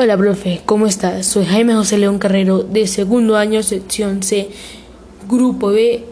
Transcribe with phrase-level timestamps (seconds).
[0.00, 1.26] Hola, profe, ¿cómo estás?
[1.26, 4.48] Soy Jaime José León Carrero, de segundo año, sección C,
[5.28, 6.04] grupo B.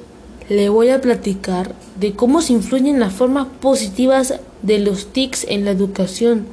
[0.48, 5.64] Le voy a platicar de cómo se influyen las formas positivas de los TICs en
[5.64, 6.46] la educación,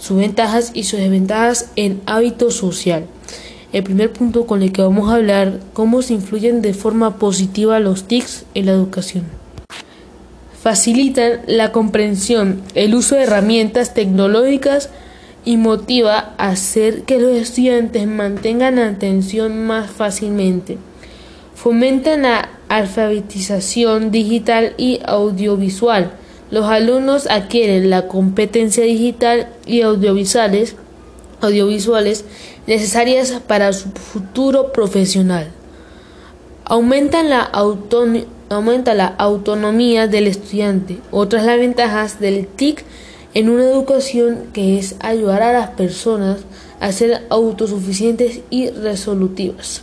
[0.00, 3.04] sus ventajas y sus desventajas en hábito social.
[3.72, 7.78] El primer punto con el que vamos a hablar, cómo se influyen de forma positiva
[7.78, 9.26] los TICs en la educación.
[10.60, 14.90] Facilitan la comprensión, el uso de herramientas tecnológicas,
[15.44, 20.78] y motiva a hacer que los estudiantes mantengan la atención más fácilmente.
[21.54, 26.12] Fomentan la alfabetización digital y audiovisual.
[26.50, 30.76] Los alumnos adquieren la competencia digital y audiovisuales,
[31.40, 32.24] audiovisuales
[32.66, 35.48] necesarias para su futuro profesional.
[36.64, 37.50] Aumentan la,
[38.48, 40.98] aumenta la autonomía del estudiante.
[41.10, 42.84] Otras las ventajas del TIC
[43.34, 46.38] en una educación que es ayudar a las personas
[46.80, 49.82] a ser autosuficientes y resolutivas.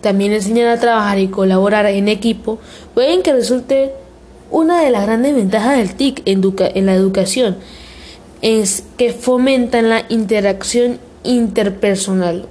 [0.00, 2.58] También enseñar a trabajar y colaborar en equipo
[2.94, 3.92] pueden que resulte
[4.50, 6.42] una de las grandes ventajas del TIC en,
[6.74, 7.56] en la educación
[8.42, 12.46] es que fomentan la interacción interpersonal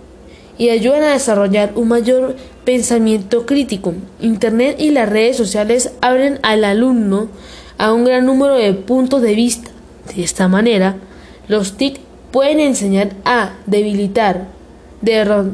[0.58, 3.94] y ayudan a desarrollar un mayor pensamiento crítico.
[4.20, 7.30] Internet y las redes sociales abren al alumno
[7.78, 9.70] a un gran número de puntos de vista
[10.14, 10.98] de esta manera,
[11.48, 12.00] los TIC
[12.32, 14.48] pueden enseñar a debilitar,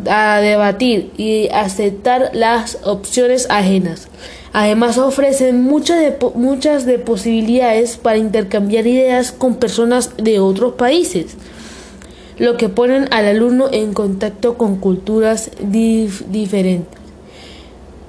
[0.10, 4.08] a debatir y aceptar las opciones ajenas.
[4.54, 11.36] Además ofrecen muchas de, muchas de posibilidades para intercambiar ideas con personas de otros países,
[12.38, 17.00] lo que ponen al alumno en contacto con culturas diferentes.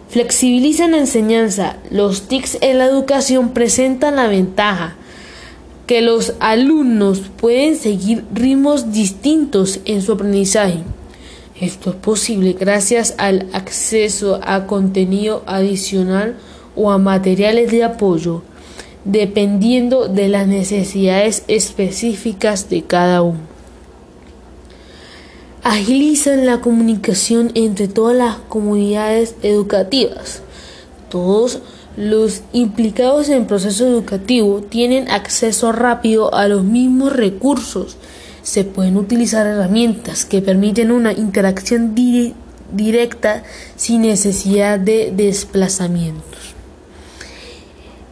[0.09, 1.77] Flexibilizan la enseñanza.
[1.91, 4.97] Los TICs en la educación presentan la ventaja
[5.87, 10.81] que los alumnos pueden seguir ritmos distintos en su aprendizaje.
[11.61, 16.37] Esto es posible gracias al acceso a contenido adicional
[16.75, 18.43] o a materiales de apoyo,
[19.05, 23.53] dependiendo de las necesidades específicas de cada uno.
[25.63, 30.43] Agilizan la comunicación entre todas las comunidades educativas.
[31.13, 31.59] Todos
[31.95, 37.99] los implicados en el proceso educativo tienen acceso rápido a los mismos recursos.
[38.43, 41.95] Se pueden utilizar herramientas que permiten una interacción
[42.73, 43.43] directa
[43.77, 46.55] sin necesidad de desplazamientos.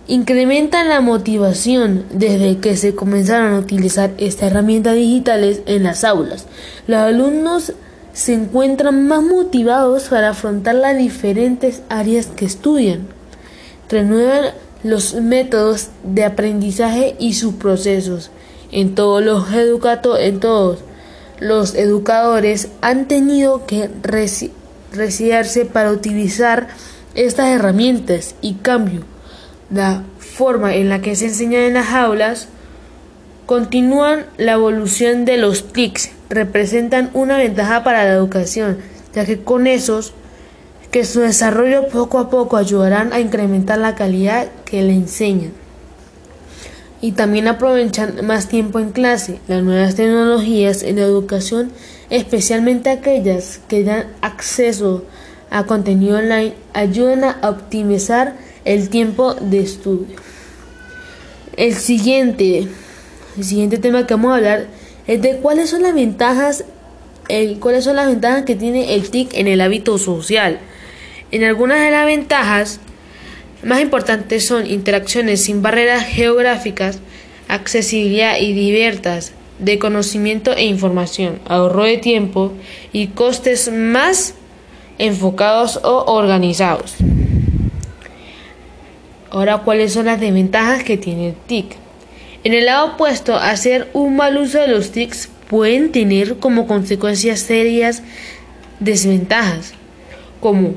[0.07, 6.45] Incrementan la motivación desde que se comenzaron a utilizar estas herramientas digitales en las aulas.
[6.87, 7.73] Los alumnos
[8.13, 13.07] se encuentran más motivados para afrontar las diferentes áreas que estudian
[13.91, 18.31] renuevan los métodos de aprendizaje y sus procesos.
[18.73, 20.79] En todos los educatos, en todos
[21.41, 23.91] los educadores han tenido que
[24.93, 26.69] resiarse para utilizar
[27.15, 29.03] estas herramientas y cambio
[29.71, 32.49] la forma en la que se enseña en las aulas
[33.51, 38.79] continúan la evolución de los TICs representan una ventaja para la educación
[39.13, 40.13] ya que con esos
[40.93, 45.51] que su desarrollo poco a poco ayudarán a incrementar la calidad que le enseñan.
[47.01, 49.41] Y también aprovechan más tiempo en clase.
[49.49, 51.73] Las nuevas tecnologías en la educación,
[52.09, 55.03] especialmente aquellas que dan acceso
[55.51, 60.15] a contenido online, ayudan a optimizar el tiempo de estudio.
[61.57, 62.69] El siguiente,
[63.37, 64.67] el siguiente tema que vamos a hablar
[65.07, 66.65] es de cuáles son las ventajas
[67.31, 70.59] el, cuáles son las ventajas que tiene el TIC en el hábito social.
[71.31, 72.81] En algunas de las ventajas
[73.63, 76.99] más importantes son interacciones sin barreras geográficas,
[77.49, 82.53] accesibilidad y diversas de conocimiento e información, ahorro de tiempo
[82.93, 84.35] y costes más
[84.99, 86.97] enfocados o organizados.
[89.31, 91.77] Ahora, ¿cuáles son las desventajas que tiene el TIC?
[92.43, 97.41] En el lado opuesto, hacer un mal uso de los TICs pueden tener como consecuencias
[97.41, 98.03] serias
[98.79, 99.75] desventajas,
[100.41, 100.73] como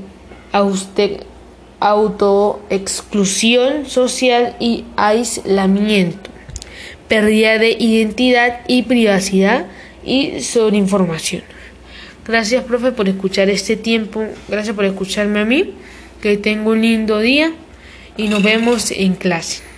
[1.80, 6.30] autoexclusión social y aislamiento,
[7.08, 9.68] pérdida de identidad y privacidad
[10.04, 11.44] y sobre información.
[12.28, 14.26] Gracias, profe, por escuchar este tiempo.
[14.50, 15.74] Gracias por escucharme a mí.
[16.22, 17.52] Que tenga un lindo día
[18.16, 19.73] y nos vemos en clase.